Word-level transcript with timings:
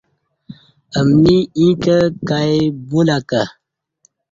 امنی 0.99 1.37
ایں 1.57 1.73
کہ 1.83 1.97
کائی 2.29 2.59
بولہ 2.89 3.17
کہ 3.29 3.43